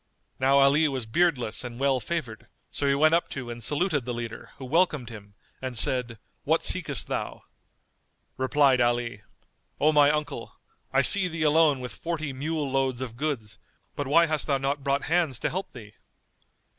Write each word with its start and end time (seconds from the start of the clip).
Now 0.39 0.57
Ali 0.57 0.87
was 0.87 1.05
beardless 1.05 1.63
and 1.63 1.79
well 1.79 1.99
favoured; 1.99 2.47
so 2.71 2.87
he 2.87 2.95
went 2.95 3.13
up 3.13 3.29
to 3.29 3.51
and 3.51 3.63
saluted 3.63 4.03
the 4.03 4.15
leader 4.15 4.49
who 4.57 4.65
welcomed 4.65 5.11
him 5.11 5.35
and 5.61 5.77
said, 5.77 6.17
"What 6.43 6.63
seekest 6.63 7.05
thou?" 7.05 7.43
Replied 8.35 8.81
Ali, 8.81 9.21
"O 9.79 9.91
my 9.91 10.09
uncle, 10.09 10.55
I 10.91 11.03
see 11.03 11.27
thee 11.27 11.43
alone 11.43 11.81
with 11.81 11.93
forty 11.93 12.33
mule 12.33 12.67
loads 12.71 12.99
of 13.01 13.15
goods; 13.15 13.59
but 13.95 14.07
why 14.07 14.25
hast 14.25 14.47
thou 14.47 14.57
not 14.57 14.83
brought 14.83 15.03
hands 15.03 15.37
to 15.37 15.51
help 15.51 15.71
thee?" 15.71 15.93